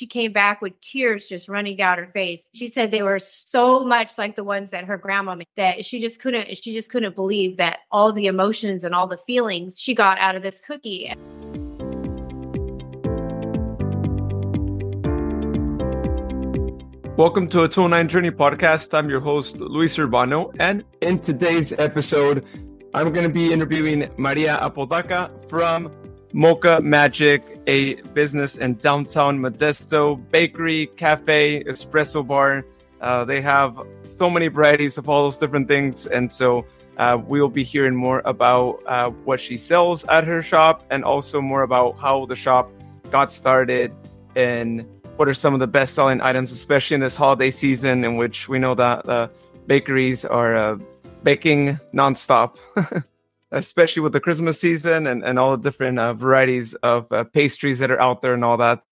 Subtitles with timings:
[0.00, 2.48] she came back with tears just running down her face.
[2.54, 6.00] She said they were so much like the ones that her grandma made that she
[6.00, 9.94] just couldn't she just couldn't believe that all the emotions and all the feelings she
[9.94, 11.12] got out of this cookie.
[17.18, 18.96] Welcome to a 209 Journey podcast.
[18.96, 20.56] I'm your host, Luis Urbano.
[20.58, 22.46] And in today's episode,
[22.94, 25.92] I'm going to be interviewing Maria Apodaca from
[26.32, 32.64] Mocha Magic, a business in downtown Modesto, bakery, cafe, espresso bar.
[33.00, 36.06] Uh, they have so many varieties of all those different things.
[36.06, 36.66] And so
[36.98, 41.40] uh, we'll be hearing more about uh, what she sells at her shop and also
[41.40, 42.70] more about how the shop
[43.10, 43.92] got started
[44.36, 48.16] and what are some of the best selling items, especially in this holiday season, in
[48.16, 49.30] which we know that the
[49.66, 50.78] bakeries are uh,
[51.22, 52.56] baking nonstop,
[53.52, 57.78] especially with the Christmas season and, and all the different uh, varieties of uh, pastries
[57.78, 58.82] that are out there and all that.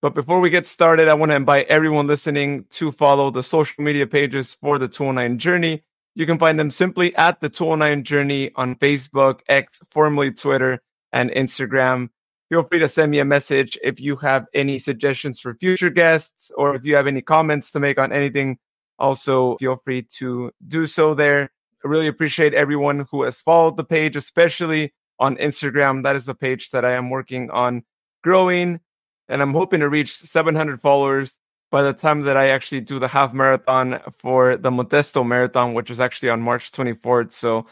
[0.00, 3.84] But before we get started, I want to invite everyone listening to follow the social
[3.84, 5.84] media pages for the 209 Journey.
[6.14, 10.80] You can find them simply at the 209 Journey on Facebook, X, formerly Twitter,
[11.12, 12.10] and Instagram
[12.52, 16.50] feel free to send me a message if you have any suggestions for future guests
[16.54, 18.58] or if you have any comments to make on anything.
[18.98, 21.50] Also, feel free to do so there.
[21.84, 26.02] Really appreciate everyone who has followed the page, especially on Instagram.
[26.02, 27.82] That is the page that I am working on
[28.22, 28.80] growing.
[29.28, 31.38] And I'm hoping to reach 700 followers
[31.70, 35.90] by the time that I actually do the half marathon for the Modesto Marathon, which
[35.90, 37.32] is actually on March 24th.
[37.32, 37.66] So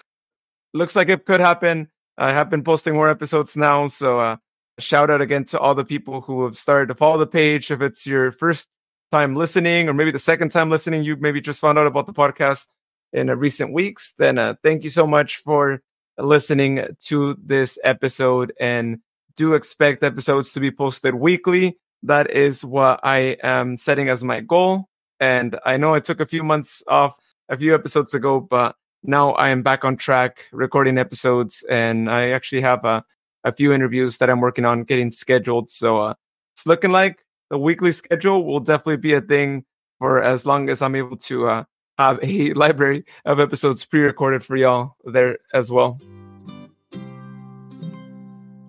[0.72, 1.89] looks like it could happen.
[2.17, 3.89] I have been posting more episodes now.
[3.89, 4.36] So uh,
[4.78, 7.70] shout out again to all the people who have started to follow the page.
[7.70, 8.69] If it's your first
[9.12, 12.12] time listening, or maybe the second time listening, you maybe just found out about the
[12.12, 12.69] podcast
[13.12, 15.83] in uh, recent weeks, then uh, thank you so much for
[16.19, 18.98] listening to this episode and
[19.36, 21.78] do expect episodes to be posted weekly.
[22.02, 24.89] That is what I am setting as my goal.
[25.19, 27.17] And I know I took a few months off
[27.48, 32.30] a few episodes ago, but now I am back on track recording episodes and I
[32.30, 33.05] actually have a
[33.45, 35.70] a few interviews that I'm working on getting scheduled.
[35.70, 36.14] So uh,
[36.55, 39.64] it's looking like the weekly schedule will definitely be a thing
[39.98, 41.64] for as long as I'm able to uh,
[42.00, 46.00] have a library of episodes pre-recorded for y'all there as well.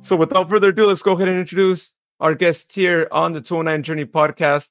[0.01, 3.83] So without further ado, let's go ahead and introduce our guest here on the 209
[3.83, 4.67] Journey podcast.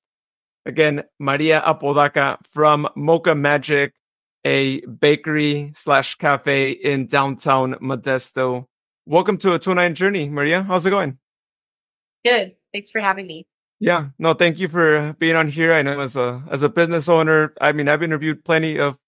[0.67, 3.95] Again, Maria Apodaca from Mocha Magic,
[4.45, 8.67] a bakery slash cafe in downtown Modesto.
[9.07, 10.63] Welcome to a 209 Journey, Maria.
[10.63, 11.19] How's it going?
[12.25, 12.57] Good.
[12.73, 13.47] Thanks for having me.
[13.81, 15.73] Yeah, no, thank you for being on here.
[15.73, 18.99] I know as a as a business owner, I mean, I've interviewed plenty of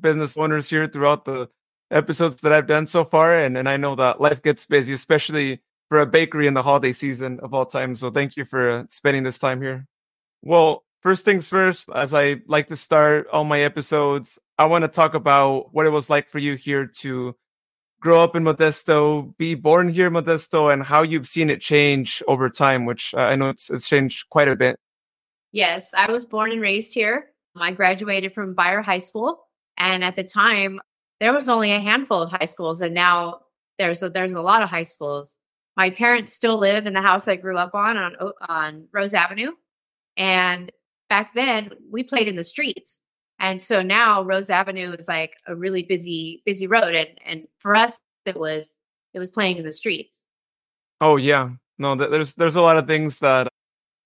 [0.00, 1.50] business owners here throughout the
[1.90, 5.62] episodes that I've done so far, and and I know that life gets busy, especially
[5.90, 7.96] for a bakery in the holiday season of all time.
[7.96, 9.86] So thank you for spending this time here.
[10.42, 14.88] Well, first things first, as I like to start all my episodes, I want to
[14.88, 17.36] talk about what it was like for you here to
[18.00, 22.22] grow up in Modesto, be born here in Modesto, and how you've seen it change
[22.26, 24.78] over time, which uh, I know it's, it's changed quite a bit.
[25.52, 27.26] Yes, I was born and raised here.
[27.56, 29.40] I graduated from Beyer High School,
[29.76, 30.80] and at the time,
[31.18, 33.40] there was only a handful of high schools, and now
[33.78, 35.38] there's a, there's a lot of high schools.
[35.76, 38.16] My parents still live in the house I grew up on on
[38.48, 39.52] on Rose Avenue,
[40.16, 40.70] and
[41.08, 43.00] back then we played in the streets.
[43.40, 46.94] And so now Rose Avenue is like a really busy, busy road.
[46.94, 48.78] And and for us, it was
[49.14, 50.22] it was playing in the streets.
[51.00, 51.50] Oh yeah.
[51.78, 53.48] No, there's there's a lot of things that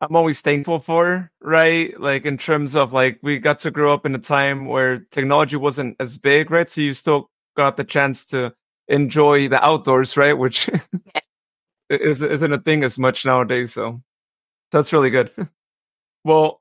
[0.01, 1.99] I'm always thankful for, right?
[1.99, 5.57] Like in terms of like we got to grow up in a time where technology
[5.57, 6.71] wasn't as big, right?
[6.71, 8.55] So you still got the chance to
[8.89, 10.35] enjoy the outdoors, right?
[10.35, 10.69] Which
[11.15, 11.21] yeah.
[11.91, 13.73] is, isn't a thing as much nowadays.
[13.73, 14.03] So
[14.71, 15.31] that's really good.
[16.25, 16.61] well,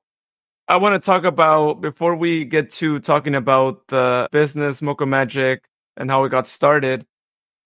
[0.68, 5.66] I want to talk about before we get to talking about the business Mocha Magic
[5.98, 7.06] and how it got started.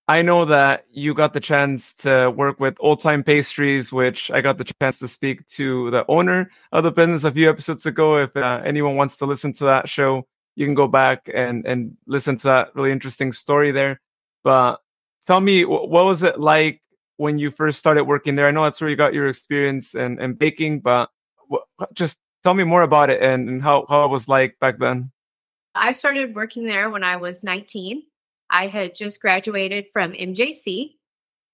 [0.08, 4.41] I know that you got the chance to work with Old Tyme Pastries, which I
[4.41, 8.16] got the chance to speak to the owner of the business a few episodes ago.
[8.16, 11.97] If uh, anyone wants to listen to that show, you can go back and and
[12.08, 14.02] listen to that really interesting story there.
[14.44, 14.78] But
[15.28, 16.82] tell me, what was it like
[17.17, 18.47] when you first started working there?
[18.47, 21.11] I know that's where you got your experience and and baking, but
[21.94, 25.11] just tell me more about it and, and how, how it was like back then.
[25.75, 28.03] I started working there when I was 19.
[28.49, 30.95] I had just graduated from MJC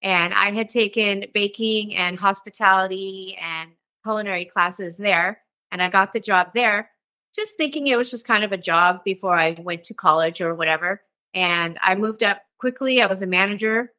[0.02, 3.70] and I had taken baking and hospitality and
[4.04, 5.40] culinary classes there.
[5.72, 6.90] And I got the job there,
[7.34, 10.54] just thinking it was just kind of a job before I went to college or
[10.54, 11.02] whatever.
[11.32, 13.02] And I moved up quickly.
[13.02, 13.93] I was a manager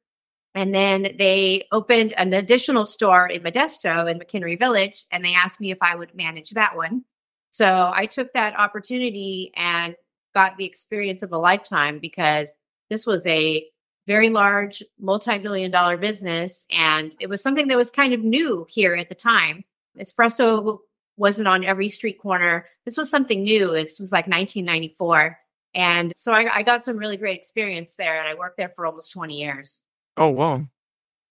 [0.56, 5.60] And then they opened an additional store in Modesto in McHenry Village, and they asked
[5.60, 7.04] me if I would manage that one.
[7.52, 9.96] So I took that opportunity and
[10.34, 12.56] got the experience of a lifetime because
[12.90, 13.66] this was a
[14.08, 16.66] very large, multi million dollar business.
[16.72, 19.64] And it was something that was kind of new here at the time.
[20.00, 20.80] Espresso
[21.18, 22.68] wasn't on every street corner.
[22.86, 23.72] This was something new.
[23.72, 25.38] This was like 1994.
[25.74, 28.20] And so I, I got some really great experience there.
[28.20, 29.82] And I worked there for almost 20 years.
[30.18, 30.68] Oh, wow.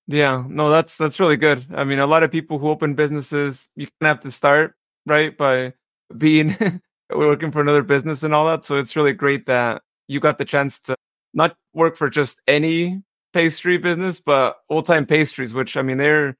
[0.06, 1.64] Yeah, no, that's that's really good.
[1.74, 4.74] I mean, a lot of people who open businesses, you kind of have to start
[5.06, 5.72] right by
[6.18, 6.54] being
[7.14, 8.64] working for another business and all that.
[8.64, 10.96] So it's really great that you got the chance to
[11.32, 13.02] not work for just any
[13.32, 16.36] pastry business, but Old Tyme Pastries, which I mean they're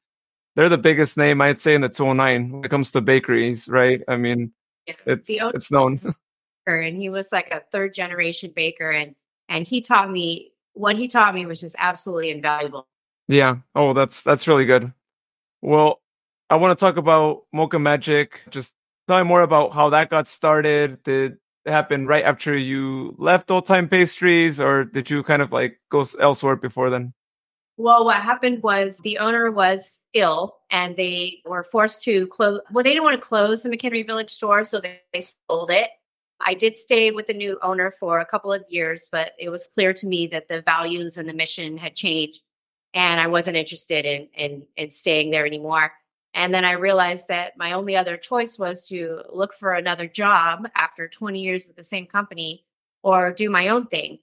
[0.56, 4.02] they're the biggest name I'd say in the 209 when it comes to bakeries, right?
[4.08, 4.52] I mean,
[4.87, 4.94] yeah.
[5.06, 6.00] it's it's known.
[6.67, 9.14] and he was like a third generation baker, and
[9.49, 12.87] and he taught me what he taught me was just absolutely invaluable.
[13.29, 13.56] Yeah.
[13.75, 14.93] Oh, that's that's really good.
[15.62, 16.03] Well,
[16.50, 18.43] I want to talk about Mocha Magic.
[18.50, 18.75] Just
[19.09, 21.03] tell me more about how that got started.
[21.05, 25.53] Did it happen right after you left Old Tyme Pastries, or did you kind of
[25.53, 27.15] like go elsewhere before then?
[27.76, 32.61] Well, what happened was the owner was ill and they were forced to close.
[32.71, 35.91] Well, they didn't want to close the McHenry Village store, so they, they sold it.
[36.41, 39.69] I did stay with the new owner for a couple of years, but it was
[39.69, 42.43] clear to me that the values and the mission had changed,
[42.93, 45.93] and I wasn't interested in in, in staying there anymore.
[46.35, 50.69] And then I realized that my only other choice was to look for another job
[50.75, 52.65] after 20 years with the same company
[53.05, 54.19] or do my own thing.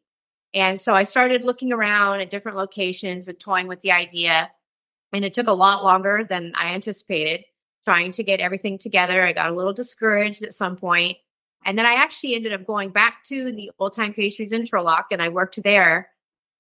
[0.54, 4.52] And so I started looking around at different locations and toying with the idea.
[5.14, 7.46] And it took a lot longer than I anticipated
[7.86, 9.26] trying to get everything together.
[9.26, 11.18] I got a little discouraged at some point.
[11.64, 15.22] And then I actually ended up going back to the Old Tyme Pastries interlock and
[15.22, 16.10] I worked there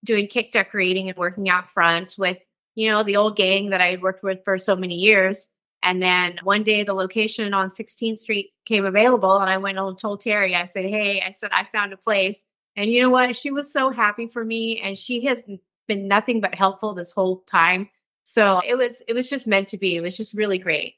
[0.03, 2.38] doing cake decorating and working out front with
[2.75, 5.51] you know, the old gang that I had worked with for so many years.
[5.83, 9.98] And then one day the location on 16th Street came available and I went and
[9.98, 12.45] told Terry, I said, Hey, I said, I found a place.
[12.75, 13.36] And you know what?
[13.36, 15.44] She was so happy for me and she has
[15.88, 17.89] been nothing but helpful this whole time.
[18.24, 19.95] So it was, it was just meant to be.
[19.95, 20.95] It was just really great.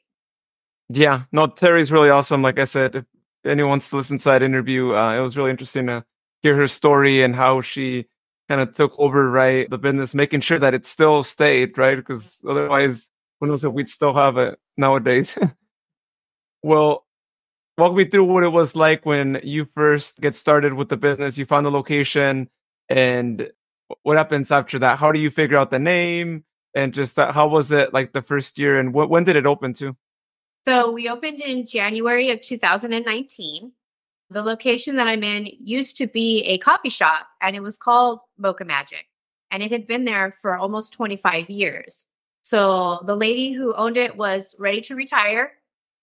[0.90, 1.22] Yeah.
[1.32, 2.42] No, Terry's really awesome.
[2.42, 3.06] Like I said,
[3.45, 6.06] anyone wants to listen to that interview, uh, it was really interesting to
[6.42, 8.06] hear her story and how she
[8.50, 12.40] kind of took over right the business, making sure that it still stayed right because
[12.48, 13.10] otherwise,
[13.40, 15.38] who knows if we'd still have it nowadays.
[16.63, 17.06] well,
[17.78, 21.38] walk me through what it was like when you first get started with the business.
[21.38, 22.50] You found the location,
[22.90, 23.50] and
[24.04, 25.00] what happens after that?
[25.00, 26.44] How do you figure out the name?
[26.75, 28.80] And just that, how was it like the first year?
[28.80, 29.95] And wh- when did it open to?
[30.65, 33.71] So we opened in January of 2019.
[34.30, 38.19] The location that I'm in used to be a coffee shop and it was called
[38.38, 39.06] Mocha Magic.
[39.51, 42.07] And it had been there for almost 25 years.
[42.42, 45.51] So the lady who owned it was ready to retire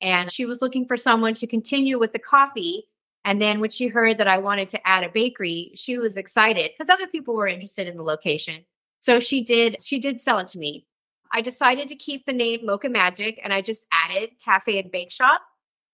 [0.00, 2.84] and she was looking for someone to continue with the coffee.
[3.24, 6.70] And then when she heard that I wanted to add a bakery, she was excited
[6.72, 8.64] because other people were interested in the location.
[9.00, 10.86] So she did, she did sell it to me.
[11.32, 15.12] I decided to keep the name Mocha Magic and I just added cafe and bake
[15.12, 15.42] shop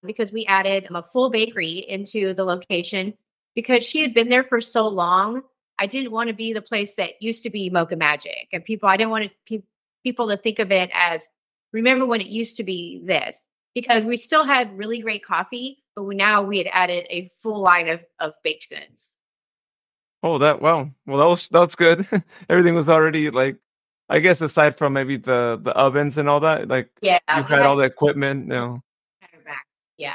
[0.05, 3.15] because we added a full bakery into the location
[3.55, 5.43] because she had been there for so long.
[5.79, 8.89] I didn't want to be the place that used to be Mocha Magic, and people.
[8.89, 9.67] I didn't want to, pe-
[10.05, 11.29] people to think of it as
[11.73, 13.45] remember when it used to be this
[13.75, 17.61] because we still had really great coffee, but we, now we had added a full
[17.61, 19.19] line of of baked goods.
[20.23, 20.91] Oh, that wow!
[21.07, 22.07] Well, that was that's good.
[22.49, 23.57] Everything was already like,
[24.09, 27.63] I guess aside from maybe the the ovens and all that, like yeah, you had
[27.63, 28.83] all the equipment, you know.
[29.99, 30.15] Yeah.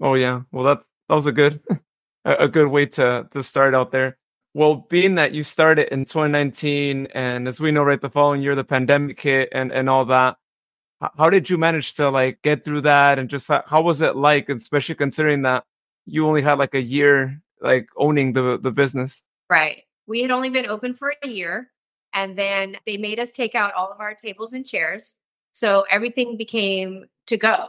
[0.00, 0.42] Oh yeah.
[0.52, 1.60] Well, that that was a good
[2.24, 4.16] a good way to to start out there.
[4.54, 8.54] Well, being that you started in 2019, and as we know, right, the following year
[8.54, 10.36] the pandemic hit and and all that.
[11.16, 14.16] How did you manage to like get through that, and just how, how was it
[14.16, 15.64] like, especially considering that
[16.04, 19.22] you only had like a year like owning the the business?
[19.48, 19.84] Right.
[20.06, 21.70] We had only been open for a year,
[22.12, 25.18] and then they made us take out all of our tables and chairs,
[25.52, 27.68] so everything became to go.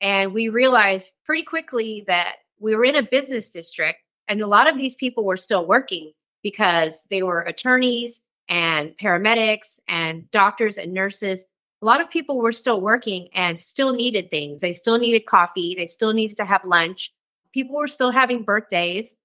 [0.00, 4.68] And we realized pretty quickly that we were in a business district and a lot
[4.68, 10.92] of these people were still working because they were attorneys and paramedics and doctors and
[10.92, 11.46] nurses.
[11.82, 14.60] A lot of people were still working and still needed things.
[14.60, 15.74] They still needed coffee.
[15.74, 17.12] They still needed to have lunch.
[17.52, 19.18] People were still having birthdays.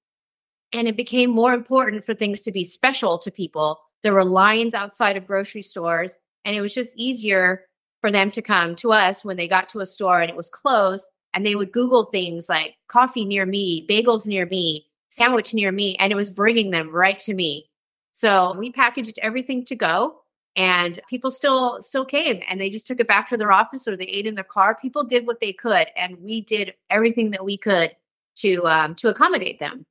[0.74, 3.80] And it became more important for things to be special to people.
[4.04, 7.66] There were lines outside of grocery stores, and it was just easier
[8.02, 10.50] for them to come to us when they got to a store and it was
[10.50, 15.72] closed and they would google things like coffee near me bagels near me sandwich near
[15.72, 17.70] me and it was bringing them right to me.
[18.14, 20.22] So we packaged everything to go
[20.56, 23.96] and people still still came and they just took it back to their office or
[23.96, 24.78] they ate in their car.
[24.82, 27.92] People did what they could and we did everything that we could
[28.38, 29.86] to um to accommodate them.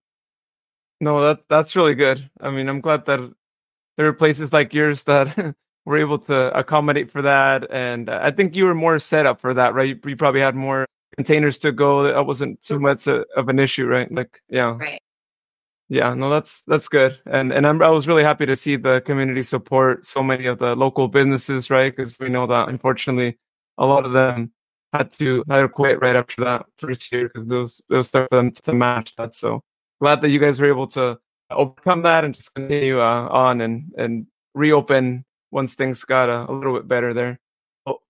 [1.01, 2.29] No that that's really good.
[2.41, 3.21] I mean i'm glad that
[4.01, 5.55] there are places like yours that
[5.85, 9.53] were able to accommodate for that and i think you were more set up for
[9.53, 12.85] that right you, you probably had more containers to go that wasn't too mm-hmm.
[12.85, 15.03] much of an issue right like yeah right
[15.91, 19.01] yeah, no, that's that's good, and and I'm, I was really happy to see the
[19.01, 21.95] community support so many of the local businesses, right?
[21.95, 23.39] Because we know that unfortunately
[23.77, 24.53] a lot of them
[24.93, 28.53] had to either quit right after that first year because those those start for them
[28.53, 29.35] to match that.
[29.35, 29.65] So
[30.01, 31.19] glad that you guys were able to
[31.51, 36.53] overcome that and just continue uh, on and and reopen once things got a, a
[36.53, 37.39] little bit better there.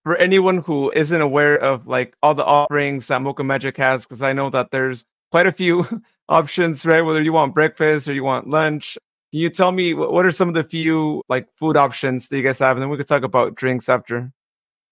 [0.04, 4.20] For anyone who isn't aware of like all the offerings that Mocha Magic has, because
[4.20, 5.84] I know that there's quite a few
[6.28, 7.02] options, right?
[7.02, 8.98] Whether you want breakfast or you want lunch.
[9.32, 12.42] Can you tell me what are some of the few like food options that you
[12.42, 12.76] guys have?
[12.76, 14.32] And then we could talk about drinks after.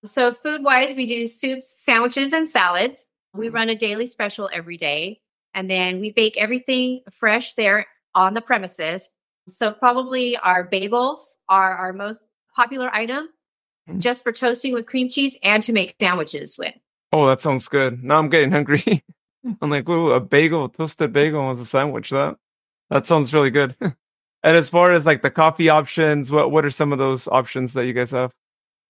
[0.04, 3.10] So, food wise, we do soups, sandwiches, and salads.
[3.34, 3.56] We mm-hmm.
[3.56, 5.20] run a daily special every day.
[5.54, 7.86] And then we bake everything fresh there
[8.18, 9.10] on the premises.
[9.46, 13.28] So, probably our bagels are our most popular item
[13.88, 14.00] mm-hmm.
[14.00, 16.74] just for toasting with cream cheese and to make sandwiches with.
[17.12, 18.02] Oh, that sounds good.
[18.02, 19.04] Now I'm getting hungry.
[19.62, 22.10] I'm like, ooh, a bagel, toasted bagel as a sandwich.
[22.10, 22.36] That
[22.90, 23.76] that sounds really good.
[23.80, 23.94] and
[24.42, 27.86] as far as like the coffee options, what what are some of those options that
[27.86, 28.34] you guys have?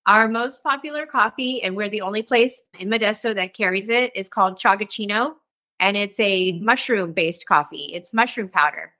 [0.07, 4.31] Our most popular coffee, and we're the only place in Modesto that carries it, is
[4.31, 5.35] called Chagachino,
[5.79, 7.91] and it's a mushroom based coffee.
[7.93, 8.95] It's mushroom powder,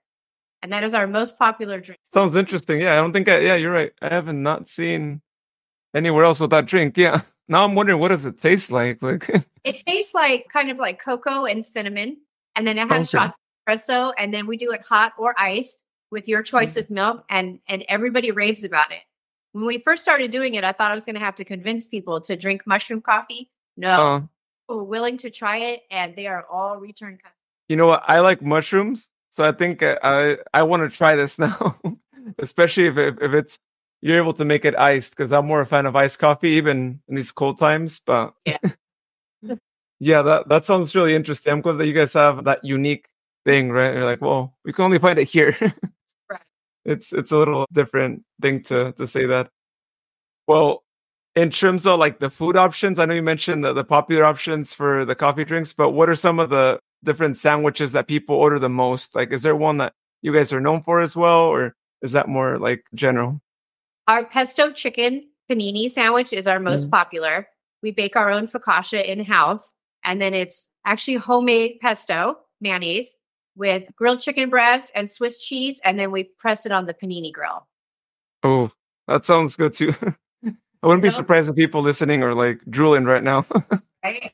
[0.61, 1.99] and that is our most popular drink.
[2.13, 2.81] Sounds interesting.
[2.81, 3.39] Yeah, I don't think I.
[3.39, 3.91] Yeah, you're right.
[4.01, 5.21] I haven't not seen
[5.93, 6.97] anywhere else with that drink.
[6.97, 7.21] Yeah.
[7.51, 9.01] Now I'm wondering what does it taste like?
[9.01, 9.27] Like
[9.63, 12.17] it tastes like kind of like cocoa and cinnamon,
[12.55, 13.25] and then it has okay.
[13.25, 16.81] shots of espresso, and then we do it hot or iced with your choice mm-hmm.
[16.81, 19.01] of milk, and and everybody raves about it.
[19.53, 21.87] When we first started doing it, I thought I was going to have to convince
[21.87, 23.49] people to drink mushroom coffee.
[23.75, 24.21] No, uh,
[24.67, 27.33] we're willing to try it, and they are all return customers.
[27.67, 28.03] You know what?
[28.07, 31.79] I like mushrooms, so I think uh, I I, I want to try this now,
[32.39, 33.59] especially if, if if it's
[34.01, 36.99] you're able to make it iced because I'm more a fan of iced coffee even
[37.07, 38.01] in these cold times.
[38.05, 38.57] But yeah,
[39.99, 41.53] yeah, that that sounds really interesting.
[41.53, 43.07] I'm glad that you guys have that unique
[43.45, 43.93] thing, right?
[43.93, 45.55] You're like, well, we can only find it here.
[46.29, 46.41] right.
[46.85, 49.49] It's it's a little different thing to to say that.
[50.47, 50.83] Well,
[51.35, 54.73] in terms of like the food options, I know you mentioned the, the popular options
[54.73, 58.59] for the coffee drinks, but what are some of the different sandwiches that people order
[58.59, 59.15] the most?
[59.15, 62.27] Like, is there one that you guys are known for as well, or is that
[62.27, 63.41] more like general?
[64.07, 66.91] Our pesto chicken panini sandwich is our most mm.
[66.91, 67.47] popular.
[67.81, 73.15] We bake our own focaccia in house, and then it's actually homemade pesto mayonnaise
[73.55, 77.31] with grilled chicken breast and Swiss cheese, and then we press it on the panini
[77.31, 77.67] grill.
[78.43, 78.71] Oh,
[79.07, 79.93] that sounds good too.
[80.81, 83.45] I wouldn't be surprised if people listening are like drooling right now.
[84.03, 84.31] right?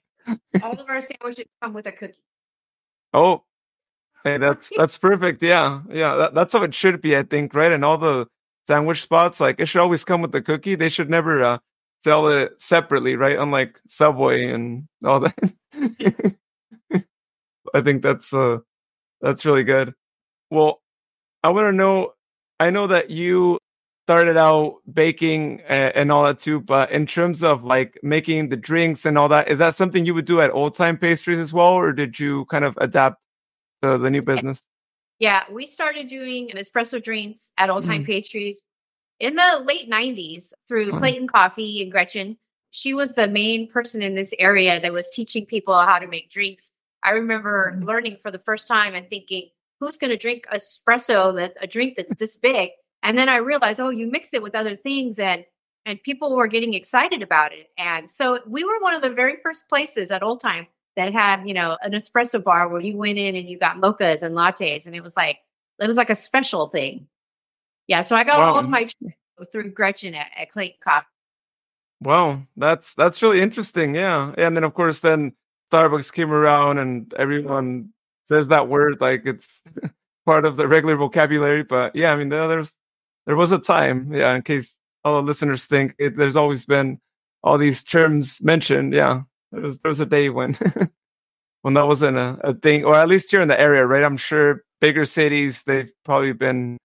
[0.61, 2.13] All of our sandwiches come with a cookie.
[3.15, 3.43] Oh,
[4.23, 5.43] hey, that's that's perfect.
[5.43, 7.71] Yeah, yeah, that, that's how it should be, I think, right?
[7.73, 8.27] And all the
[8.67, 10.75] sandwich spots, like it should always come with the cookie.
[10.75, 11.59] They should never uh,
[12.03, 13.39] sell it separately, right?
[13.39, 15.53] Unlike Subway and all that.
[17.73, 18.59] I think that's uh
[19.21, 19.93] that's really good.
[20.51, 20.81] Well,
[21.43, 22.13] I want to know.
[22.59, 23.59] I know that you
[24.05, 28.55] started out baking and, and, all that too, but in terms of like making the
[28.55, 31.51] drinks and all that, is that something you would do at Old Tyme Pastries as
[31.51, 33.19] well, or did you kind of adapt
[33.81, 34.61] to the new business?
[35.17, 38.05] Yeah, we started doing espresso drinks at Old Tyme mm.
[38.05, 38.61] Pastries
[39.19, 42.37] in the late 90s through Clayton Coffee and Gretchen.
[42.69, 46.29] She was the main person in this area that was teaching people how to make
[46.29, 46.73] drinks.
[47.01, 47.85] I remember mm.
[47.85, 51.95] learning for the first time and thinking, who's going to drink espresso that a drink
[51.97, 52.69] that's this big?
[53.05, 55.45] And then I realized, oh, you mixed it with other things and
[55.85, 57.69] and people were getting excited about it.
[57.77, 61.47] And so we were one of the very first places at Old Tyme that had,
[61.47, 64.87] you know, an espresso bar where you went in and you got mochas and lattes.
[64.87, 65.37] And it was like,
[65.79, 67.05] it was like a special thing.
[67.85, 68.01] Yeah.
[68.01, 68.53] So I got wow.
[68.53, 68.89] all of my
[69.51, 71.05] through Gretchen at, at Clayton Coffee.
[72.01, 72.41] Wow.
[72.57, 73.93] That's, that's really interesting.
[73.93, 74.33] Yeah.
[74.39, 75.33] And then of course, then
[75.71, 77.89] Starbucks came around and everyone
[78.27, 79.61] says that word like it's
[80.25, 81.61] part of the regular vocabulary.
[81.61, 82.73] But yeah, I mean, there's,
[83.25, 84.13] there was a time.
[84.13, 84.35] Yeah.
[84.35, 86.99] In case all the listeners think it, there's always been
[87.43, 88.93] all these terms mentioned.
[88.93, 89.21] Yeah.
[89.51, 90.57] There was there was a day when
[91.61, 94.03] when that wasn't a, a thing, or at least here in the area, right?
[94.03, 96.77] I'm sure bigger cities they've probably been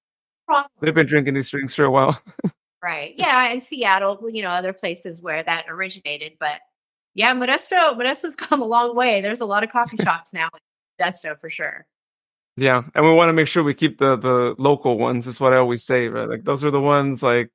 [0.47, 0.70] probably.
[0.80, 2.20] they've been drinking these drinks for a while.
[2.82, 3.14] right.
[3.16, 6.61] Yeah, and Seattle, you know, other places where that originated, but
[7.14, 9.20] yeah, Modesto Modesto's come a long way.
[9.20, 11.87] There's a lot of coffee shops now in Modesto for sure.
[12.57, 15.25] Yeah, and we want to make sure we keep the the local ones.
[15.25, 16.28] That's what I always say, right?
[16.28, 17.50] Like those are the ones like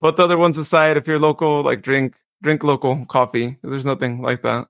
[0.00, 0.96] put the other ones aside.
[0.96, 3.58] If you're local, like drink drink local coffee.
[3.62, 4.68] There's nothing like that.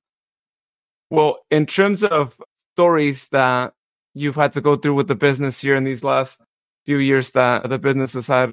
[1.11, 2.37] Well, in terms of
[2.75, 3.73] stories that
[4.15, 6.41] you've had to go through with the business here in these last
[6.87, 8.53] few years that the business has had,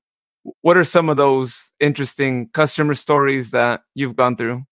[0.62, 4.64] what are some of those interesting customer stories that you've gone through?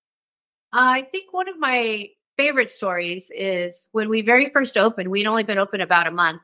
[0.73, 5.43] I think one of my favorite stories is when we very first opened, we'd only
[5.43, 6.41] been open about a month,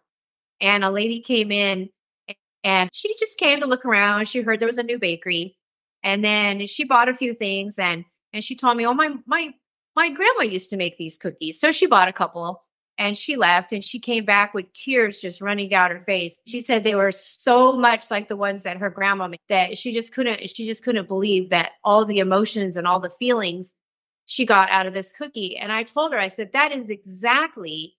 [0.59, 1.89] and a lady came in
[2.65, 4.27] and she just came to look around.
[4.27, 5.55] She heard there was a new bakery,
[6.03, 9.53] and then she bought a few things and and she told me, "Oh my my
[9.95, 12.61] my grandma used to make these cookies." So she bought a couple
[12.97, 16.37] and she left and she came back with tears just running down her face.
[16.45, 19.93] She said they were so much like the ones that her grandma made that she
[19.93, 23.75] just couldn't she just couldn't believe that all the emotions and all the feelings
[24.25, 25.57] she got out of this cookie.
[25.57, 27.95] And I told her, I said, that is exactly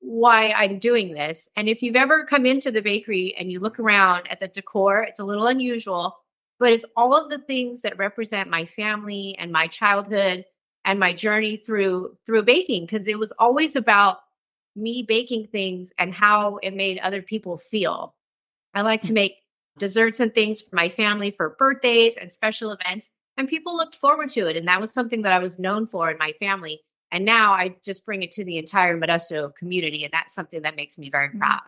[0.00, 1.48] why I'm doing this.
[1.56, 5.02] And if you've ever come into the bakery and you look around at the decor,
[5.02, 6.16] it's a little unusual,
[6.60, 10.44] but it's all of the things that represent my family and my childhood
[10.84, 14.18] and my journey through through baking because it was always about
[14.76, 18.14] me baking things and how it made other people feel.
[18.74, 19.14] I like to hmm.
[19.14, 19.36] make
[19.78, 24.28] desserts and things for my family for birthdays and special events and people looked forward
[24.28, 26.80] to it and that was something that i was known for in my family
[27.14, 30.76] and now i just bring it to the entire modesto community and that's something that
[30.76, 31.38] makes me very mm-hmm.
[31.38, 31.60] proud.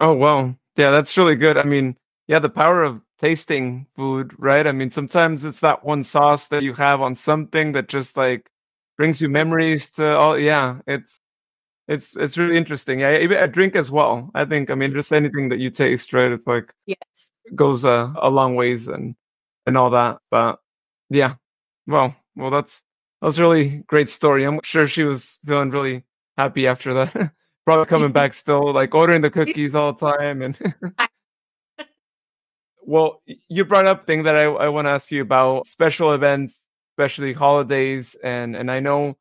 [0.00, 1.56] Oh well yeah that's really good.
[1.56, 4.66] I mean yeah the power of tasting food right?
[4.66, 8.50] I mean sometimes it's that one sauce that you have on something that just like
[8.96, 11.20] brings you memories to all yeah it's
[11.86, 13.00] it's it's really interesting.
[13.00, 16.12] Yeah even a drink as well i think i mean just anything that you taste
[16.12, 17.32] right it's like yes.
[17.54, 19.14] goes a, a long ways and
[19.66, 20.58] and all that but
[21.10, 21.34] yeah.
[21.86, 22.82] Well, well, that's
[23.20, 24.44] that's a really great story.
[24.44, 26.04] I'm sure she was feeling really
[26.38, 27.32] happy after that.
[27.66, 30.42] Probably coming back still, like ordering the cookies all the time.
[30.42, 30.58] And
[32.82, 36.64] well, you brought up thing that I, I want to ask you about special events,
[36.92, 39.16] especially holidays, and and I know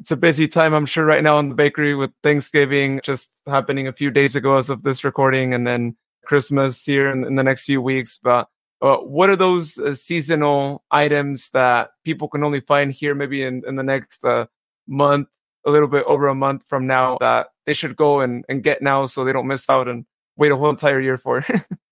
[0.00, 0.74] it's a busy time.
[0.74, 4.56] I'm sure right now in the bakery with Thanksgiving just happening a few days ago
[4.56, 8.18] as of this recording, and then Christmas here in, in the next few weeks.
[8.18, 8.48] But
[8.84, 13.62] uh, what are those uh, seasonal items that people can only find here maybe in,
[13.66, 14.46] in the next uh,
[14.86, 15.26] month
[15.64, 18.82] a little bit over a month from now that they should go and, and get
[18.82, 20.04] now so they don't miss out and
[20.36, 21.42] wait a whole entire year for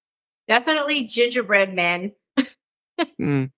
[0.49, 2.13] definitely gingerbread men
[3.19, 3.51] mm.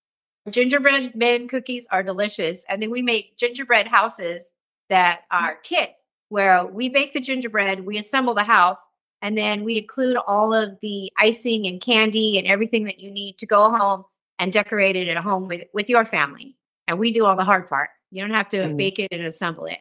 [0.48, 4.54] gingerbread men cookies are delicious and then we make gingerbread houses
[4.90, 8.86] that are kits where we bake the gingerbread we assemble the house
[9.24, 13.38] and then we include all of the icing and candy and everything that you need
[13.38, 14.04] to go home
[14.38, 16.58] and decorate it at home with, with your family.
[16.86, 17.88] And we do all the hard part.
[18.10, 18.76] You don't have to mm.
[18.76, 19.78] bake it and assemble it.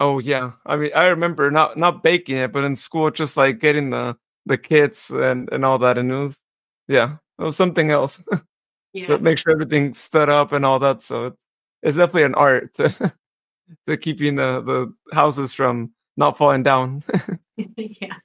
[0.00, 0.52] Oh yeah.
[0.64, 4.16] I mean I remember not not baking it, but in school just like getting the
[4.46, 5.98] the kits and, and all that.
[5.98, 6.40] And it was
[6.88, 8.18] yeah, it was something else.
[8.94, 9.18] yeah.
[9.18, 11.02] make sure everything stood up and all that.
[11.02, 11.36] So
[11.82, 13.12] it's definitely an art to,
[13.86, 17.02] to keeping the, the houses from not falling down.
[17.56, 18.16] yeah.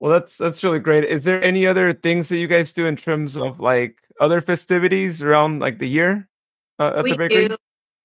[0.00, 1.04] Well, that's that's really great.
[1.04, 5.22] Is there any other things that you guys do in terms of like other festivities
[5.22, 6.28] around like the year
[6.78, 7.48] uh, at we the bakery?
[7.48, 7.56] Do.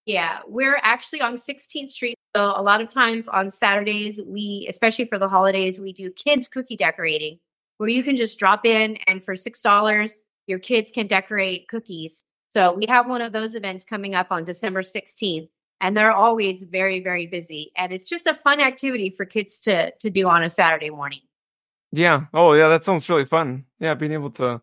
[0.06, 2.18] Yeah, we're actually on 16th Street.
[2.36, 6.48] So a lot of times on Saturdays, we, especially for the holidays, we do kids
[6.48, 7.40] cookie decorating,
[7.78, 12.24] where you can just drop in and for six dollars, your kids can decorate cookies.
[12.50, 15.50] So we have one of those events coming up on December 16th
[15.82, 19.92] and they're always very very busy and it's just a fun activity for kids to
[20.00, 21.22] to do on a saturday morning.
[21.92, 22.26] Yeah.
[22.34, 23.66] Oh yeah that sounds really fun.
[23.80, 24.62] Yeah being able to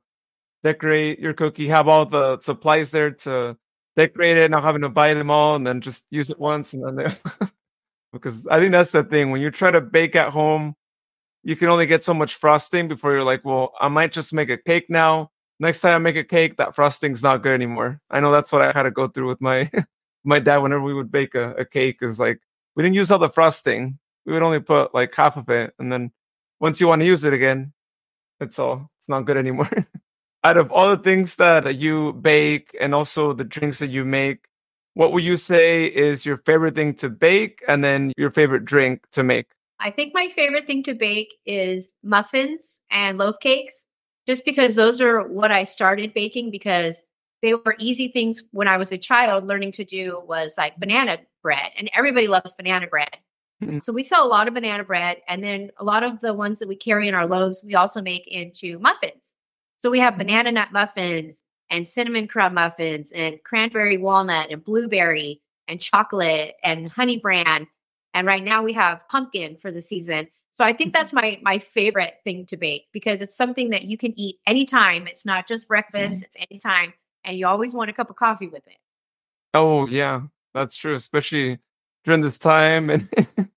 [0.65, 3.57] decorate your cookie have all the supplies there to
[3.97, 6.85] decorate it not having to buy them all and then just use it once and
[6.85, 7.47] then they
[8.13, 10.75] because i think that's the thing when you try to bake at home
[11.45, 14.51] you can only get so much frosting before you're like well i might just make
[14.51, 15.31] a cake now.
[15.61, 18.01] Next time i make a cake that frosting's not good anymore.
[18.11, 19.71] I know that's what i had to go through with my
[20.25, 22.41] my dad whenever we would bake a, a cake is like
[22.77, 23.99] we didn't use all the frosting.
[24.27, 26.13] We would only put like half of it, and then
[26.61, 27.73] once you want to use it again,
[28.41, 29.71] it's all it's not good anymore.
[30.45, 34.47] Out of all the things that you bake and also the drinks that you make,
[34.95, 39.09] what would you say is your favorite thing to bake and then your favorite drink
[39.13, 39.47] to make?
[39.81, 43.87] I think my favorite thing to bake is muffins and loaf cakes,
[44.27, 47.05] just because those are what I started baking because
[47.43, 51.19] they were easy things when I was a child learning to do was like banana
[51.43, 53.17] bread and everybody loves banana bread.
[53.63, 53.79] Mm-hmm.
[53.79, 56.59] So we sell a lot of banana bread and then a lot of the ones
[56.59, 59.35] that we carry in our loaves we also make into muffins.
[59.79, 60.27] So we have mm-hmm.
[60.27, 66.91] banana nut muffins and cinnamon crumb muffins and cranberry walnut and blueberry and chocolate and
[66.91, 67.67] honey bran
[68.15, 70.29] and right now we have pumpkin for the season.
[70.51, 73.97] So I think that's my my favorite thing to bake because it's something that you
[73.97, 75.07] can eat anytime.
[75.07, 76.95] It's not just breakfast, it's anytime.
[77.29, 78.79] And you always want a cup of coffee with it.
[79.53, 80.23] Oh yeah,
[80.55, 81.59] that's true, especially
[82.05, 83.07] during this time and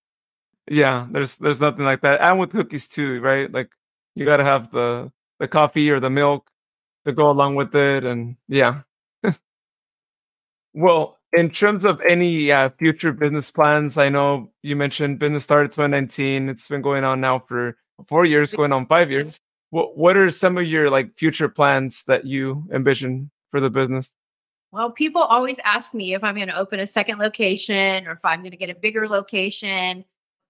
[0.70, 2.20] yeah, there's there's nothing like that.
[2.20, 3.50] And with cookies too, right?
[3.50, 3.70] Like
[4.14, 6.50] you gotta have the the coffee or the milk
[7.06, 8.82] to go along with it and yeah.
[10.74, 15.72] well, in terms of any uh, future business plans, I know you mentioned business started
[15.72, 16.50] 2019.
[16.50, 19.40] It's been going on now for four years, going on five years.
[19.70, 24.16] What What are some of your like future plans that you envision for the business?
[24.72, 28.24] Well, people always ask me if I'm going to open a second location or if
[28.24, 30.06] I'm going to get a bigger location.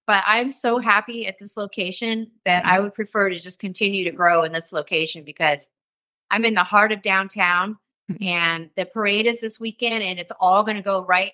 [0.06, 4.10] But I'm so happy at this location that I would prefer to just continue to
[4.10, 5.70] grow in this location because
[6.30, 7.78] I'm in the heart of downtown.
[8.10, 8.24] Mm-hmm.
[8.24, 11.30] and the parade is this weekend and it's all going to go right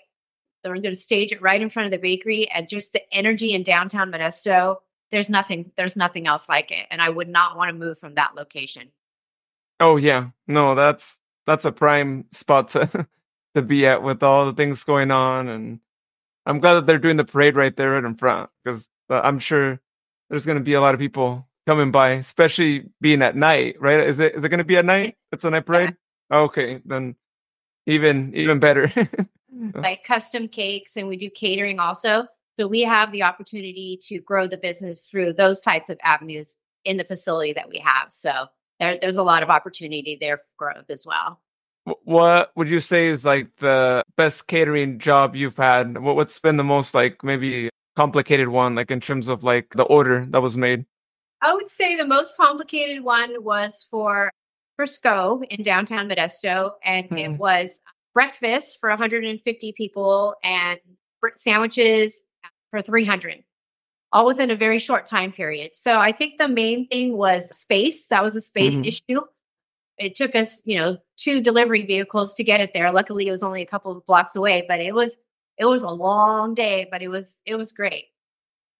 [0.63, 3.55] they're going to stage it right in front of the bakery and just the energy
[3.55, 4.77] in downtown modesto
[5.11, 8.15] there's nothing there's nothing else like it and i would not want to move from
[8.17, 8.91] that location
[9.81, 13.07] oh yeah no that's that's a prime spot to
[13.55, 15.81] to be at with all the things going on and
[16.47, 19.81] i'm glad that they're doing the parade right there right in front because i'm sure
[20.31, 24.01] there's going to be a lot of people coming by especially being at night right
[24.01, 25.97] is it is it going to be at night it's a night parade
[26.31, 27.17] Okay, then
[27.87, 28.93] even even better.
[29.51, 29.81] Mm, oh.
[29.81, 32.27] like custom cakes and we do catering also.
[32.59, 36.99] So we have the opportunity to grow the business through those types of avenues in
[36.99, 38.13] the facility that we have.
[38.13, 38.49] So
[38.81, 41.41] there, there's a lot of opportunity there for growth as well.
[42.05, 45.99] What would you say is like the best catering job you've had?
[45.99, 49.85] What, what's been the most like maybe complicated one, like in terms of like the
[49.85, 50.85] order that was made?
[51.41, 54.31] I would say the most complicated one was for
[54.77, 57.19] for SCO in downtown Modesto, and mm.
[57.19, 57.81] it was
[58.15, 60.79] breakfast for 150 people and
[61.37, 62.23] sandwiches
[62.71, 63.45] for 300
[64.13, 65.75] all within a very short time period.
[65.75, 68.09] So I think the main thing was space.
[68.09, 68.85] That was a space mm-hmm.
[68.85, 69.21] issue.
[69.99, 72.91] It took us, you know, two delivery vehicles to get it there.
[72.93, 75.19] Luckily it was only a couple of blocks away, but it was
[75.59, 78.07] it was a long day, but it was it was great.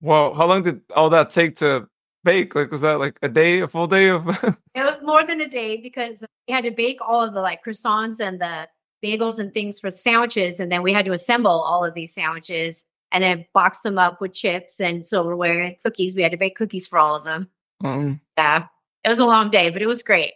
[0.01, 1.89] Well, how long did all that take to
[2.23, 2.55] bake?
[2.55, 4.29] Like, was that like a day, a full day of?
[4.75, 7.65] it was more than a day because we had to bake all of the like
[7.65, 8.69] croissants and the
[9.05, 12.87] bagels and things for sandwiches, and then we had to assemble all of these sandwiches
[13.13, 16.15] and then box them up with chips and silverware and cookies.
[16.15, 17.49] We had to bake cookies for all of them.
[17.85, 18.67] Um, yeah,
[19.05, 20.33] it was a long day, but it was great.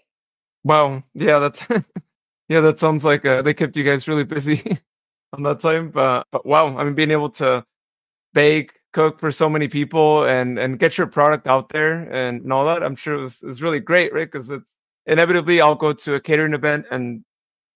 [0.64, 1.02] Wow.
[1.14, 1.66] Yeah, that's
[2.48, 4.78] yeah, that sounds like uh, they kept you guys really busy
[5.32, 5.90] on that time.
[5.90, 7.64] But but wow, I mean, being able to
[8.34, 12.52] bake cook for so many people and and get your product out there and, and
[12.52, 14.70] all that i'm sure it was, it was really great right because it's
[15.06, 17.24] inevitably i'll go to a catering event and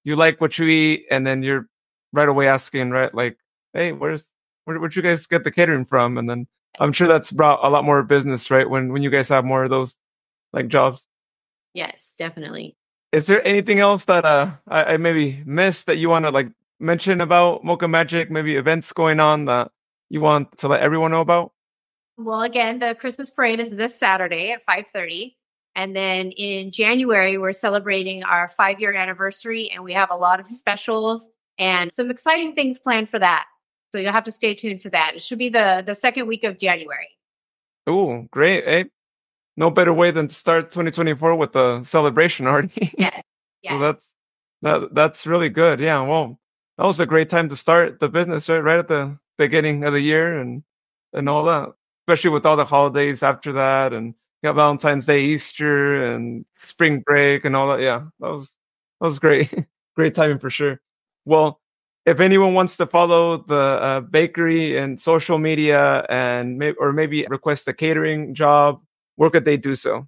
[0.05, 1.69] you like what you eat and then you're
[2.13, 3.39] right away asking right like
[3.73, 4.31] hey where's
[4.67, 6.47] where, where'd you guys get the catering from and then
[6.79, 9.65] i'm sure that's brought a lot more business right when when you guys have more
[9.65, 9.97] of those
[10.53, 11.07] like jobs
[11.73, 12.77] yes definitely
[13.13, 16.49] is there anything else that uh i, I maybe missed that you want to like
[16.79, 19.71] mention about mocha magic maybe events going on that
[20.09, 21.53] you want to let everyone know about?
[22.17, 25.37] Well, again, the Christmas parade is this Saturday at 5:30.
[25.75, 30.41] And then in January, we're celebrating our five year anniversary, and we have a lot
[30.41, 33.47] of specials and some exciting things planned for that.
[33.93, 35.13] So you'll have to stay tuned for that.
[35.15, 37.09] It should be the the second week of January.
[37.87, 38.65] Oh, great!
[38.65, 38.87] Hey,
[39.57, 42.93] no better way than to start 2024 with a celebration already.
[42.99, 43.21] yeah,
[43.63, 43.71] yeah.
[43.71, 44.13] So that's
[44.63, 45.81] that that's really good.
[45.81, 46.01] Yeah.
[46.03, 46.39] Well,
[46.79, 48.59] that was a great time to start the business, right?
[48.59, 50.63] Right at the beginning of the year and
[51.13, 51.71] and all that.
[52.07, 57.01] Especially with all the holidays after that, and you got Valentine's Day, Easter, and spring
[57.01, 57.81] break, and all that.
[57.81, 58.55] Yeah, that was
[59.01, 59.53] that was great,
[59.97, 60.81] great timing for sure.
[61.25, 61.61] Well,
[62.07, 67.27] if anyone wants to follow the uh, bakery and social media, and may- or maybe
[67.29, 68.81] request a catering job,
[69.17, 70.07] where could they do so?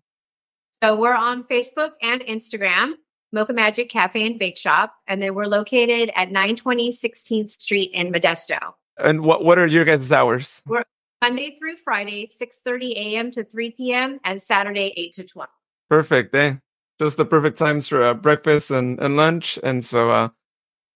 [0.82, 2.92] So we're on Facebook and Instagram,
[3.32, 8.12] Mocha Magic Cafe and Bake Shop, and then we're located at 920 16th Street in
[8.12, 8.74] Modesto.
[8.96, 10.62] And what what are your guys' hours?
[10.66, 10.84] We're
[11.20, 13.30] Monday through Friday, 6 30 a.m.
[13.32, 14.20] to 3 p.m.
[14.24, 15.48] and Saturday, 8 to 12.
[15.90, 16.34] Perfect.
[16.34, 16.54] Eh?
[17.00, 19.58] Just the perfect times for uh, breakfast and, and lunch.
[19.62, 20.28] And so uh,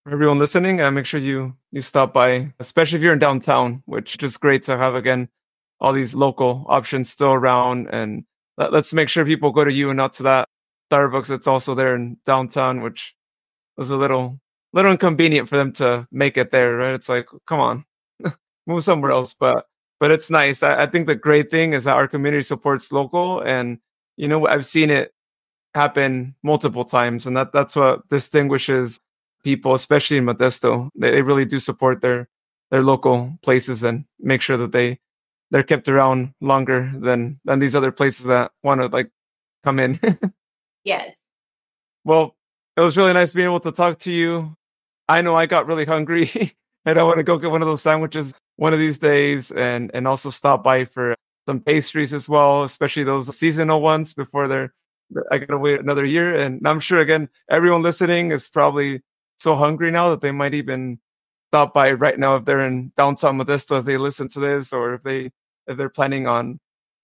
[0.05, 3.83] for everyone listening, uh, make sure you you stop by, especially if you're in downtown,
[3.87, 5.29] which is great to have again
[5.81, 7.89] all these local options still around.
[7.93, 8.25] And
[8.59, 10.49] let, let's make sure people go to you and not to that
[10.91, 13.15] Starbucks that's also there in downtown, which
[13.77, 14.41] was a little
[14.73, 16.95] little inconvenient for them to make it there, right?
[16.95, 17.85] It's like, come on
[18.67, 19.35] move somewhere else.
[19.35, 19.67] But
[20.01, 20.63] but it's nice.
[20.65, 23.79] I, I think the great thing is that our community supports local, and
[24.17, 25.13] you know I've seen it
[25.75, 29.01] happen multiple times, and that that's what distinguishes
[29.43, 30.91] people, especially in Modesto.
[30.95, 32.29] They, they really do support their
[32.71, 34.99] their local places and make sure that they
[35.51, 39.11] they're kept around longer than than these other places that want to like
[39.65, 40.01] come in.
[40.85, 41.15] yes.
[42.05, 42.37] Well,
[42.77, 44.57] it was really nice being able to talk to you.
[45.09, 46.31] I know I got really hungry
[46.87, 49.91] and I want to go get one of those sandwiches one of these days and
[49.95, 54.73] and also stop by for some pastries as well, especially those seasonal ones before they're
[55.31, 56.35] I gotta wait another year.
[56.35, 59.03] And I'm sure again, everyone listening is probably
[59.43, 60.99] so hungry now that they might even
[61.51, 64.95] stop by right now if they're in downtown Modesto if they listen to this or
[64.95, 65.31] if they
[65.67, 66.59] if they're planning on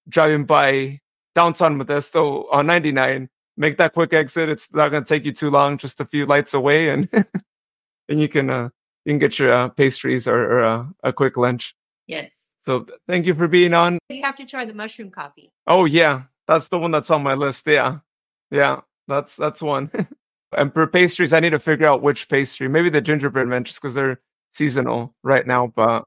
[0.08, 1.00] driving by
[1.34, 3.28] downtown Modesto on 99.
[3.56, 4.48] Make that quick exit.
[4.48, 7.08] It's not gonna take you too long, just a few lights away, and
[8.08, 8.70] and you can uh,
[9.04, 11.74] you can get your uh, pastries or, or uh, a quick lunch.
[12.06, 12.52] Yes.
[12.60, 13.98] So thank you for being on.
[14.08, 15.50] You have to try the mushroom coffee.
[15.66, 17.66] Oh yeah, that's the one that's on my list.
[17.66, 17.98] Yeah,
[18.50, 19.90] yeah, that's that's one.
[20.56, 22.68] and for pastries, I need to figure out which pastry.
[22.68, 24.20] Maybe the gingerbread man, just because they're
[24.52, 25.68] seasonal right now.
[25.68, 26.04] But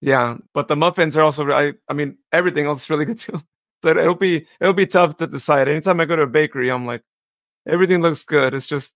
[0.00, 1.50] yeah, but the muffins are also.
[1.50, 3.40] I I mean, everything else is really good too.
[3.82, 5.68] So it'll be it'll be tough to decide.
[5.68, 7.02] Anytime I go to a bakery, I'm like,
[7.66, 8.54] everything looks good.
[8.54, 8.94] It's just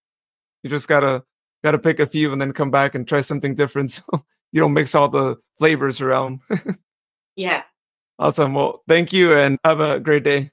[0.62, 1.24] you just gotta
[1.62, 4.02] gotta pick a few and then come back and try something different.
[4.10, 6.40] So you don't mix all the flavors around.
[7.36, 7.64] yeah.
[8.18, 8.54] Awesome.
[8.54, 10.50] Well, thank you and have a great day.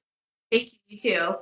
[0.52, 1.36] Thank you, you too.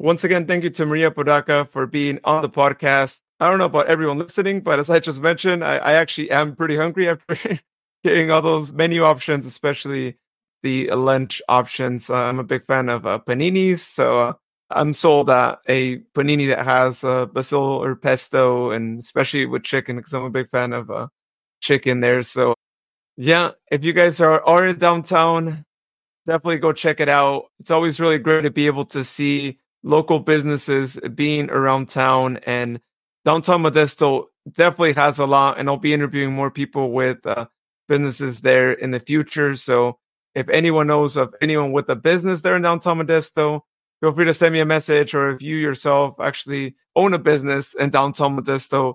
[0.00, 3.18] Once again, thank you to Maria Apodaca for being on the podcast.
[3.40, 6.54] I don't know about everyone listening, but as I just mentioned, I, I actually am
[6.54, 7.58] pretty hungry after
[8.04, 10.16] getting all those menu options, especially
[10.62, 12.10] the lunch options.
[12.10, 14.32] Uh, I'm a big fan of uh, paninis, so uh,
[14.70, 19.96] I'm sold at a panini that has uh, basil or pesto, and especially with chicken,
[19.96, 21.08] because I'm a big fan of uh,
[21.60, 22.22] chicken there.
[22.22, 22.54] So,
[23.16, 25.64] yeah, if you guys are, are in downtown,
[26.24, 27.46] definitely go check it out.
[27.58, 32.80] It's always really great to be able to see local businesses being around town, and
[33.24, 35.58] downtown Modesto definitely has a lot.
[35.58, 37.46] And I'll be interviewing more people with uh,
[37.88, 39.54] businesses there in the future.
[39.56, 39.98] So,
[40.34, 43.62] if anyone knows of anyone with a business there in downtown Modesto,
[44.00, 45.14] feel free to send me a message.
[45.14, 48.94] Or if you yourself actually own a business in downtown Modesto,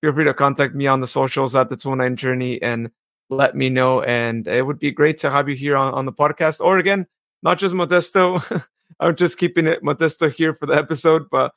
[0.00, 2.90] feel free to contact me on the socials at the 29 Journey and
[3.30, 4.02] let me know.
[4.02, 6.60] And it would be great to have you here on, on the podcast.
[6.60, 7.06] Or again,
[7.42, 8.66] not just Modesto.
[9.00, 11.52] I'm just keeping it Modesto here for the episode, but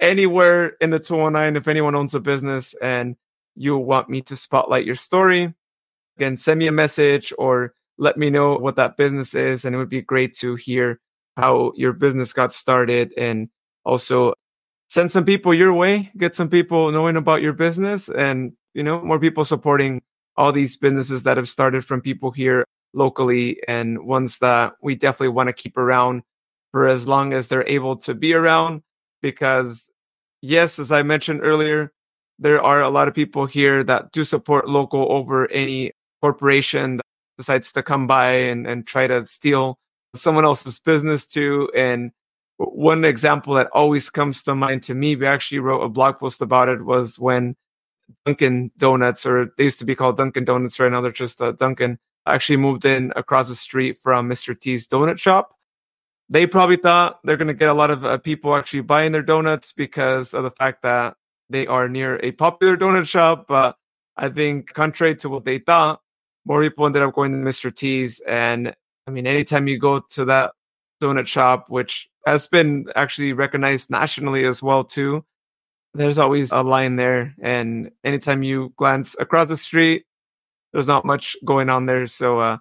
[0.00, 3.16] anywhere in the 209, if anyone owns a business and
[3.54, 5.52] you want me to spotlight your story,
[6.16, 9.64] again, send me a message or let me know what that business is.
[9.64, 11.00] And it would be great to hear
[11.36, 13.48] how your business got started and
[13.84, 14.34] also
[14.88, 19.02] send some people your way, get some people knowing about your business and, you know,
[19.02, 20.00] more people supporting
[20.36, 25.28] all these businesses that have started from people here locally and ones that we definitely
[25.28, 26.22] want to keep around
[26.72, 28.82] for as long as they're able to be around.
[29.22, 29.90] Because,
[30.42, 31.92] yes, as I mentioned earlier,
[32.38, 37.06] there are a lot of people here that do support local over any corporation that
[37.36, 39.78] decides to come by and, and try to steal
[40.14, 41.70] someone else's business too.
[41.74, 42.12] And
[42.56, 46.42] one example that always comes to mind to me, we actually wrote a blog post
[46.42, 47.56] about it, was when
[48.24, 51.52] Dunkin' Donuts, or they used to be called Dunkin' Donuts, right now they're just uh,
[51.52, 54.58] Dunkin', actually moved in across the street from Mr.
[54.58, 55.54] T's donut shop.
[56.28, 59.22] They probably thought they're going to get a lot of uh, people actually buying their
[59.22, 61.16] donuts because of the fact that
[61.48, 63.46] they are near a popular donut shop.
[63.48, 63.76] But
[64.16, 66.00] I think, contrary to what they thought,
[66.44, 67.74] more people ended up going to Mr.
[67.74, 68.20] T's.
[68.20, 68.74] And
[69.06, 70.52] I mean, anytime you go to that
[71.02, 75.24] donut shop, which has been actually recognized nationally as well too,
[75.94, 77.34] there's always a line there.
[77.40, 80.04] And anytime you glance across the street,
[80.72, 82.06] there's not much going on there.
[82.06, 82.58] So uh,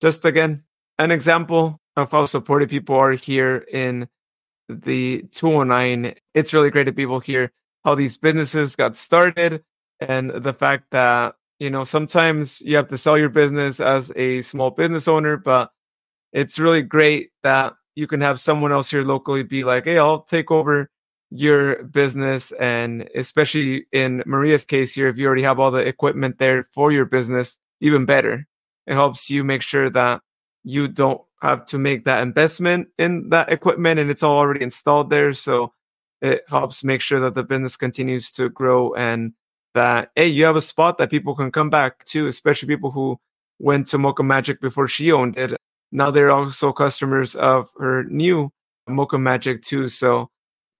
[0.00, 0.64] just again,
[0.98, 4.08] an example of how supportive people are here in
[4.68, 6.14] the 209.
[6.34, 7.52] It's really great to to hear
[7.84, 9.62] how these businesses got started
[10.00, 14.42] and the fact that, you know, sometimes you have to sell your business as a
[14.42, 15.70] small business owner, but
[16.32, 20.22] it's really great that you can have someone else here locally be like, hey, I'll
[20.22, 20.90] take over
[21.34, 22.52] your business.
[22.52, 26.92] And especially in Maria's case here, if you already have all the equipment there for
[26.92, 28.46] your business, even better.
[28.86, 30.20] It helps you make sure that
[30.62, 35.10] you don't have to make that investment in that equipment and it's all already installed
[35.10, 35.32] there.
[35.32, 35.72] So
[36.22, 39.32] it helps make sure that the business continues to grow and
[39.74, 43.18] that, hey, you have a spot that people can come back to, especially people who
[43.58, 45.56] went to Mocha Magic before she owned it
[45.94, 48.50] now they're also customers of her new
[48.88, 49.88] Mocha Magic too.
[49.88, 50.28] So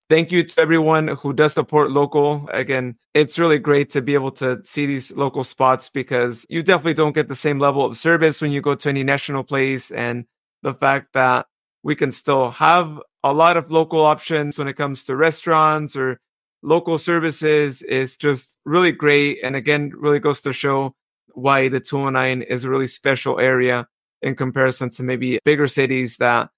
[0.08, 2.48] thank you to everyone who does support local.
[2.52, 6.94] Again, it's really great to be able to see these local spots because you definitely
[6.94, 9.90] don't get the same level of service when you go to any national place.
[9.90, 10.26] And
[10.62, 11.46] the fact that
[11.82, 16.18] we can still have a lot of local options when it comes to restaurants or
[16.62, 19.38] local services is just really great.
[19.42, 20.94] And again, really goes to show
[21.34, 23.86] why the 209 is a really special area
[24.22, 26.48] in comparison to maybe bigger cities that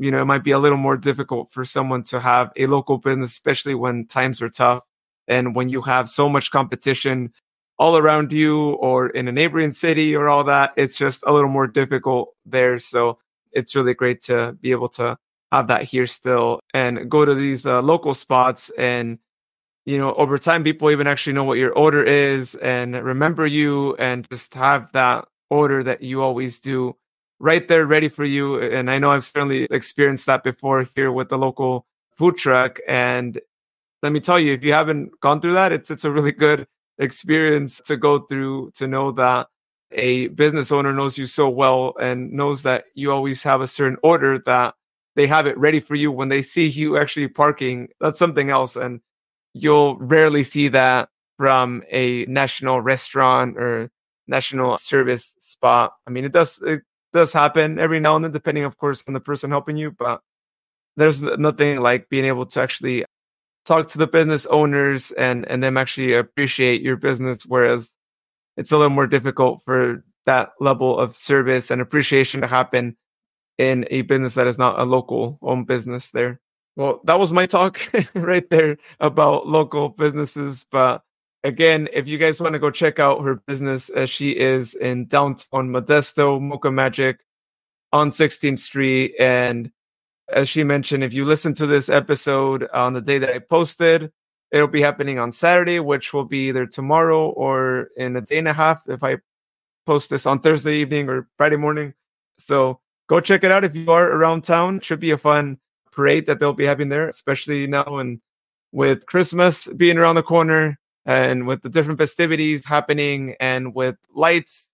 [0.00, 2.98] you know it might be a little more difficult for someone to have a local
[2.98, 4.84] business especially when times are tough
[5.28, 7.32] and when you have so much competition
[7.80, 11.48] all around you or in a neighboring city or all that it's just a little
[11.48, 12.78] more difficult there.
[12.78, 13.18] So
[13.52, 15.16] it's really great to be able to
[15.50, 19.18] have that here still and go to these uh, local spots and
[19.86, 23.96] you know over time people even actually know what your order is and remember you
[23.96, 26.94] and just have that order that you always do
[27.40, 31.28] right there ready for you and i know i've certainly experienced that before here with
[31.28, 33.40] the local food truck and
[34.02, 36.66] let me tell you if you haven't gone through that it's it's a really good
[36.98, 39.48] experience to go through to know that
[39.92, 43.98] a business owner knows you so well and knows that you always have a certain
[44.02, 44.74] order that
[45.16, 48.76] they have it ready for you when they see you actually parking that's something else
[48.76, 49.00] and
[49.54, 53.90] you'll rarely see that from a national restaurant or
[54.28, 55.94] national service spot.
[56.06, 59.14] I mean, it does it does happen every now and then, depending, of course, on
[59.14, 59.90] the person helping you.
[59.90, 60.20] But
[60.96, 63.04] there's nothing like being able to actually
[63.64, 67.44] talk to the business owners and and them actually appreciate your business.
[67.46, 67.94] Whereas
[68.56, 72.96] it's a little more difficult for that level of service and appreciation to happen
[73.58, 76.40] in a business that is not a local owned business there.
[76.76, 77.80] Well, that was my talk
[78.14, 80.66] right there about local businesses.
[80.70, 81.02] But
[81.44, 85.06] again, if you guys want to go check out her business, as she is in
[85.06, 87.20] downtown Modesto, Mocha Magic
[87.92, 89.14] on 16th Street.
[89.18, 89.70] And
[90.28, 94.12] as she mentioned, if you listen to this episode on the day that I posted,
[94.52, 98.48] it'll be happening on Saturday, which will be either tomorrow or in a day and
[98.48, 99.18] a half if I
[99.86, 101.94] post this on Thursday evening or Friday morning.
[102.38, 104.76] So go check it out if you are around town.
[104.76, 105.58] It should be a fun
[105.90, 108.20] parade that they'll be having there, especially now and
[108.72, 110.78] with Christmas being around the corner
[111.10, 114.70] and with the different festivities happening and with lights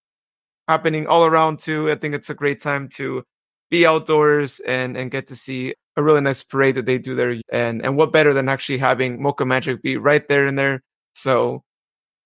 [0.68, 1.90] happening all around too.
[1.90, 3.24] I think it's a great time to
[3.70, 7.40] be outdoors and and get to see a really nice parade that they do there.
[7.50, 10.82] And and what better than actually having Mocha Magic be right there in there.
[11.14, 11.64] So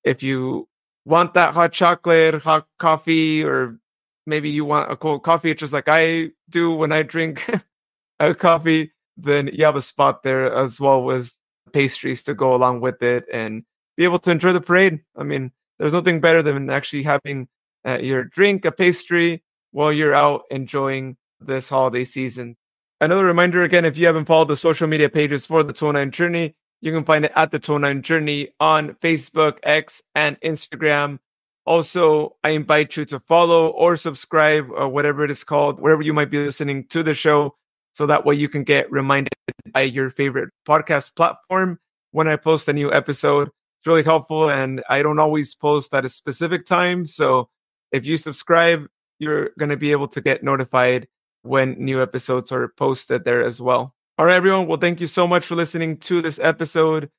[0.02, 0.68] if you
[1.04, 3.78] want that hot chocolate, hot coffee, or
[4.26, 7.48] maybe you want a cold coffee, just like I do when I drink
[8.18, 11.36] a coffee, then you have a spot there as well as
[11.72, 13.62] pastries to go along with it and
[14.00, 14.98] be able to enjoy the parade.
[15.14, 17.48] I mean, there's nothing better than actually having
[17.86, 22.56] uh, your drink, a pastry while you're out enjoying this holiday season.
[23.02, 26.56] Another reminder again, if you haven't followed the social media pages for the 209 Journey,
[26.80, 31.18] you can find it at the 209 Journey on Facebook, X, and Instagram.
[31.66, 36.14] Also, I invite you to follow or subscribe, or whatever it is called, wherever you
[36.14, 37.54] might be listening to the show
[37.92, 39.34] so that way you can get reminded
[39.74, 41.78] by your favorite podcast platform
[42.12, 43.50] when I post a new episode.
[43.80, 47.06] It's really helpful, and I don't always post at a specific time.
[47.06, 47.48] So
[47.92, 48.86] if you subscribe,
[49.18, 51.08] you're going to be able to get notified
[51.40, 53.94] when new episodes are posted there as well.
[54.18, 54.66] All right, everyone.
[54.66, 57.10] Well, thank you so much for listening to this episode.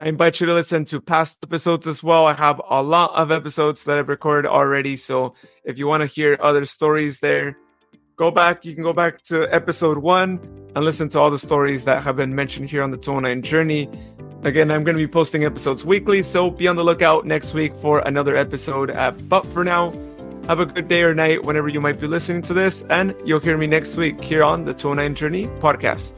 [0.00, 2.26] I invite you to listen to past episodes as well.
[2.26, 4.94] I have a lot of episodes that I've recorded already.
[4.94, 7.58] So if you want to hear other stories there,
[8.14, 8.64] go back.
[8.64, 10.38] You can go back to episode one
[10.76, 13.90] and listen to all the stories that have been mentioned here on the 209 Journey.
[14.42, 17.74] Again, I'm going to be posting episodes weekly, so be on the lookout next week
[17.76, 18.90] for another episode.
[18.90, 19.92] Uh, but for now,
[20.46, 23.40] have a good day or night whenever you might be listening to this, and you'll
[23.40, 26.14] hear me next week here on the 209 Journey podcast.